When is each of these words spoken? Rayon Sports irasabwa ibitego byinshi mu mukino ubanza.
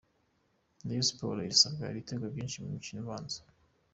Rayon 0.87 1.07
Sports 1.09 1.45
irasabwa 1.47 1.85
ibitego 1.93 2.25
byinshi 2.33 2.57
mu 2.61 2.69
mukino 2.73 2.99
ubanza. 3.03 3.39